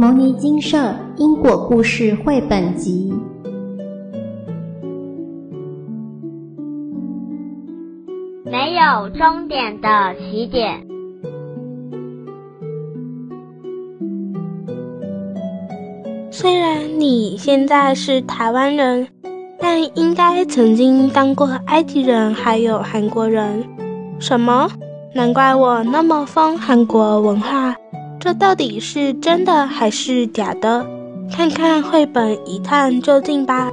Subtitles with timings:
[0.00, 3.12] 牟尼精舍因果故事绘本集。
[8.46, 10.82] 没有终点的起点。
[16.30, 19.06] 虽然你现在是台湾人，
[19.58, 23.62] 但应该曾经当过埃及人，还有韩国人。
[24.18, 24.66] 什么？
[25.14, 27.76] 难怪我那么疯韩国文化。
[28.20, 30.86] 这到底是真的还是假的？
[31.32, 33.70] 看看绘本一探究竟吧。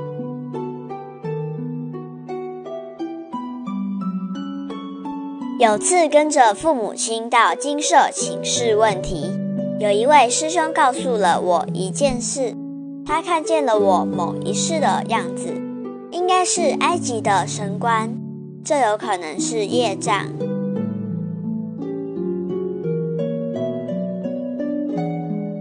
[5.60, 9.26] 有次跟着父母亲到金舍请示问题，
[9.80, 12.56] 有一位师兄告诉了我一件事，
[13.06, 15.54] 他看见了我某一世的样子，
[16.12, 18.16] 应该是埃及的神官，
[18.64, 20.28] 这有可能是业障。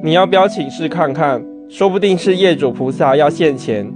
[0.06, 1.44] 你要不要请示看看？
[1.68, 3.92] 说不定是业主菩萨要现钱。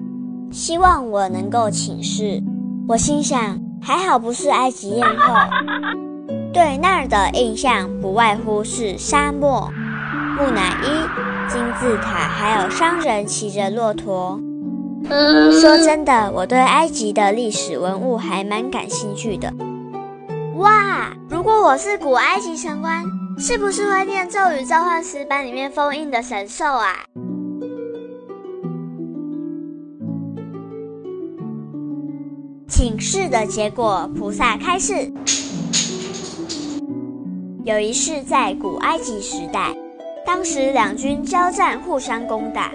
[0.50, 2.42] 希望我能够请示。
[2.89, 5.34] 我心想，还好不是埃及艳后。
[6.53, 9.70] 对那儿的印象不外乎是沙漠、
[10.36, 10.88] 木乃伊、
[11.48, 14.41] 金字塔，还有商人骑着骆驼。
[15.61, 19.55] 说真的，我对埃及的历史文物还蛮感兴趣的。
[20.56, 23.05] 哇，如果我是古埃及神官，
[23.42, 26.94] 是不是会念咒语召唤石板里面封印的神兽啊？
[32.69, 35.10] 请示的结果，菩萨开示：
[37.64, 39.75] 有一世在古埃及时代，
[40.27, 42.70] 当时两军交战，互相攻打，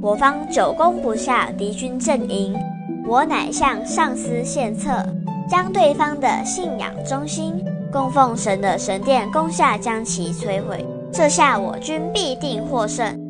[0.00, 2.56] 我方久攻不下敌军阵营，
[3.06, 4.90] 我乃向上司献策。
[5.52, 10.82] 将对方的信仰中心供奉神的神殿攻下，将其摧毁。
[11.12, 13.20] 这下我军必定获胜。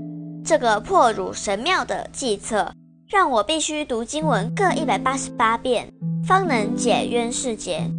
[0.44, 2.72] 这个破辱神庙的计策，
[3.08, 5.92] 让我必须读经文各一百八十八遍，
[6.24, 7.90] 方能解冤释结。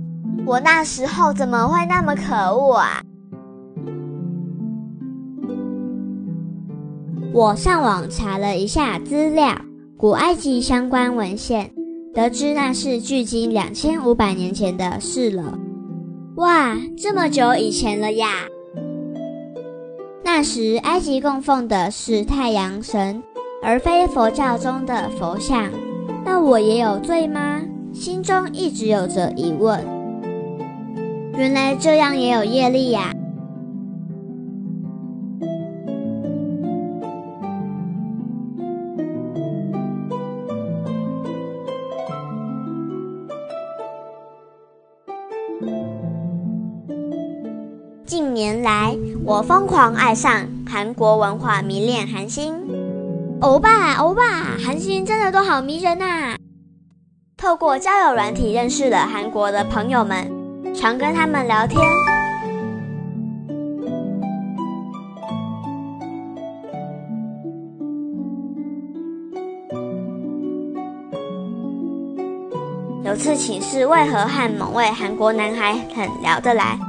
[0.45, 3.01] 我那时候怎么会那么可恶啊？
[7.33, 9.53] 我上网查了一下资料，
[9.97, 11.69] 古埃及相关文献。
[12.13, 15.57] 得知那是距今两千五百年前的事了，
[16.35, 18.27] 哇，这么久以前了呀！
[20.23, 23.23] 那时埃及供奉的是太阳神，
[23.63, 25.71] 而非佛教中的佛像。
[26.23, 27.59] 那我也有罪吗？
[27.91, 29.83] 心中一直有着疑问。
[31.35, 33.11] 原来这样也有业力呀！
[49.21, 52.53] 我疯狂爱上韩国文化，迷恋韩星。
[53.39, 54.21] 欧巴，欧巴，
[54.63, 56.35] 韩星真的都好迷人呐！
[57.37, 60.31] 透过交友软体认识了韩国的朋友们，
[60.73, 61.81] 常跟他们聊天。
[73.05, 76.79] 有次请示为何和某位韩国男孩很聊得来，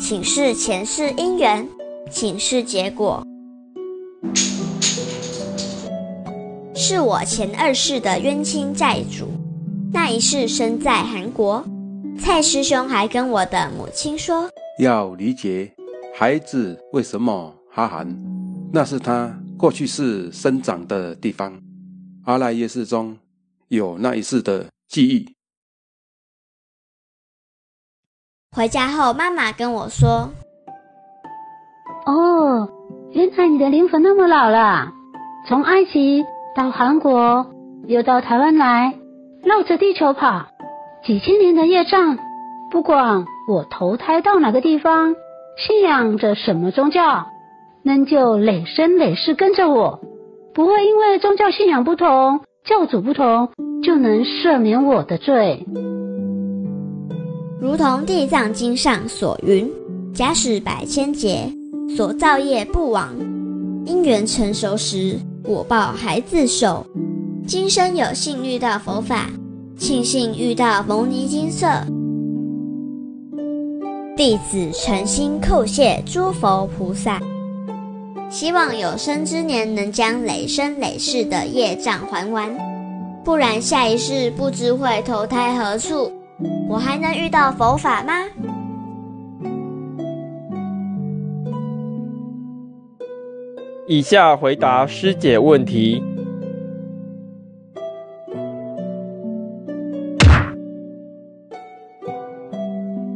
[0.00, 1.68] 请示前世姻缘，
[2.10, 3.26] 请示结果
[6.74, 9.28] 是我前二世的冤亲债主，
[9.92, 11.64] 那一世生在韩国。
[12.18, 14.48] 蔡师兄还跟我的母亲说，
[14.78, 15.72] 要理解
[16.14, 18.06] 孩子为什么哈韩，
[18.72, 21.60] 那是他过去世生长的地方，
[22.24, 23.16] 阿赖耶识中
[23.68, 25.34] 有那一世的记忆。
[28.52, 30.43] 回家后，妈妈跟我说：“哦，
[33.14, 34.92] 原来你的灵魂那么老了，
[35.46, 36.24] 从埃及
[36.56, 37.46] 到韩国，
[37.86, 38.94] 又到台湾来，
[39.44, 40.46] 绕着地球跑，
[41.06, 42.18] 几千年的业障。
[42.72, 45.14] 不管我投胎到哪个地方，
[45.56, 47.28] 信仰着什么宗教，
[47.84, 50.00] 那就累生累世跟着我，
[50.52, 53.50] 不会因为宗教信仰不同、教主不同，
[53.84, 55.64] 就能赦免我的罪。”
[57.62, 59.70] 如同《地藏经》上所云
[60.12, 61.52] ：“假使百千劫，
[61.88, 63.14] 所造业不亡，
[63.84, 66.86] 因缘成熟时，果报还自受。”
[67.46, 69.28] 今生有幸遇到佛法，
[69.76, 71.66] 庆幸遇到蒙尼金色，
[74.16, 77.20] 弟子诚心叩谢诸佛菩萨，
[78.30, 82.48] 希望有生之年能将累生累世的业障还完，
[83.22, 86.10] 不然下一世不知会投胎何处。
[86.68, 88.14] 我还能遇到佛法吗？
[93.86, 96.02] 以下回答师姐问题。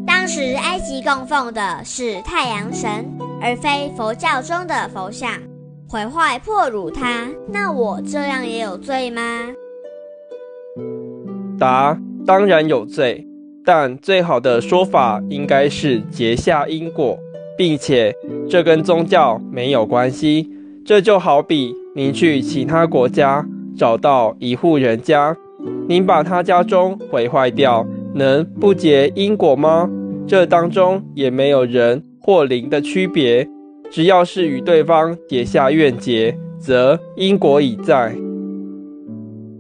[0.07, 3.07] 当时埃及供奉的是太阳神，
[3.41, 5.33] 而非佛教中的佛像，
[5.89, 9.23] 毁坏破辱它，那我这样也有罪吗？
[11.59, 13.27] 答：当然有罪，
[13.65, 17.19] 但最好的说法应该是结下因果，
[17.57, 18.15] 并且
[18.51, 20.47] 这跟宗教没有关系。
[20.89, 23.47] 这就好比您去其他国家
[23.77, 25.37] 找到一户人家，
[25.87, 29.87] 您把他家中毁坏掉，能不结因果吗？
[30.27, 33.47] 这当中也没有人或灵的区别，
[33.91, 38.15] 只要是与对方结下怨结，则因果已在。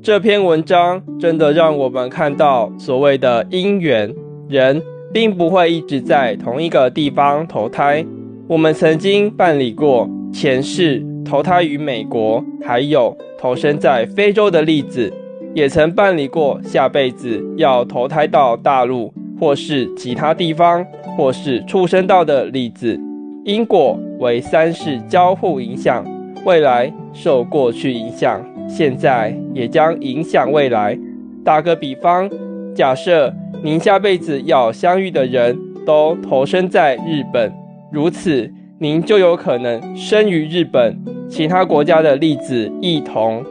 [0.02, 4.14] 这篇文章真的让我们看到，所谓的因缘，
[4.48, 4.82] 人
[5.12, 8.02] 并不会一直在同一个地方投胎。
[8.46, 15.12] 我们曾经办理过前世投胎于美国，还有投生在非洲的例子，
[15.55, 20.85] 也曾办理过下辈子要投胎到大陆，或是其他地方，
[21.17, 22.99] 或是畜生道的例子。
[23.44, 26.05] 因果为三世交互影响，
[26.44, 28.44] 未来受过去影响。
[28.69, 30.99] 现在也将影响未来。
[31.44, 32.29] 打个比方，
[32.75, 37.50] 假设您下辈子要相遇的人都投生在日本，
[37.91, 40.96] 如此您就有可能生于日本。
[41.28, 43.44] 其他国家的例子一同。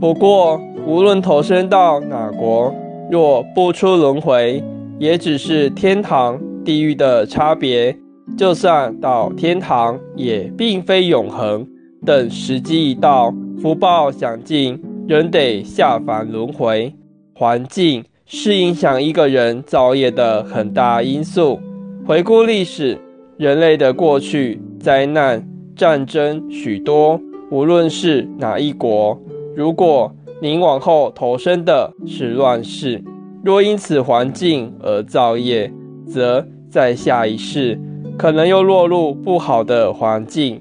[0.00, 2.72] 不过，无论投生到哪国，
[3.10, 4.62] 若不出轮回，
[4.98, 7.94] 也只是天堂、地狱的差别。
[8.36, 11.66] 就算到天堂，也并非永恒。
[12.06, 16.94] 等时机一到，福报享尽，仍得下凡轮回。
[17.34, 21.60] 环境是影响一个人造业的很大因素。
[22.04, 22.98] 回顾历史，
[23.36, 29.22] 人类的过去灾难、战争许多，无论是哪一国。
[29.54, 33.04] 如果您往后投生的是乱世，
[33.44, 35.72] 若因此环境而造业，
[36.04, 37.78] 则在下一世
[38.18, 40.60] 可能又落入不好的环境。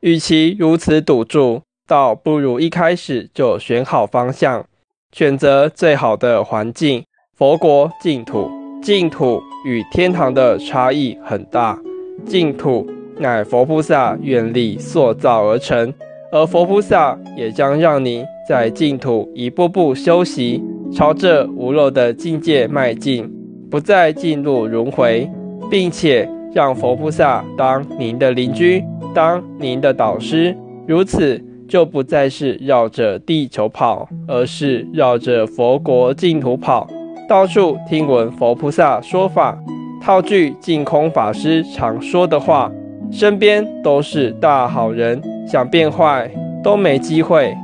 [0.00, 4.66] 与其如此赌注，倒不如一开始就选好方向，
[5.12, 7.02] 选择最好的环境。
[7.38, 8.50] 佛国净土，
[8.82, 11.78] 净土与天堂的差异很大。
[12.24, 12.86] 净土
[13.18, 15.92] 乃佛菩萨愿力塑造而成，
[16.32, 23.30] 而佛菩萨也将让你在净土一步步修习，朝着无漏的境界迈进，
[23.70, 25.30] 不再进入轮回，
[25.70, 28.82] 并且让佛菩萨当您的邻居。
[29.12, 30.56] 当您的导师，
[30.86, 31.38] 如此
[31.68, 36.88] 就不再是绕着地球跑，而是绕着佛国净土跑，
[37.28, 39.58] 到处听闻佛菩萨说法。
[40.02, 42.70] 套句净空法师常说的话：
[43.10, 46.30] 身边都是大好人，想变坏
[46.62, 47.56] 都没机会。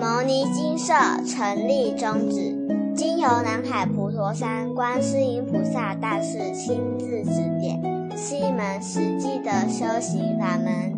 [0.00, 0.94] 牟尼精舍
[1.26, 2.56] 成立宗旨。
[2.94, 7.78] 经由南海普陀山观世音菩萨大士亲自指点，
[8.16, 10.97] 是一门实际的修行法门，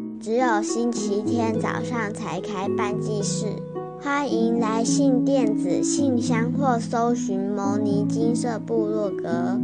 [0.21, 3.55] 只有星期天早上才开办祭事，
[3.99, 9.59] 欢迎来信电子信箱或搜寻摩尼金色部落格。